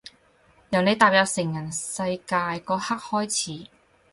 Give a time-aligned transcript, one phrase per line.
[0.71, 2.23] 由你踏入成人世界
[2.57, 3.29] 嗰刻開
[3.65, 3.69] 始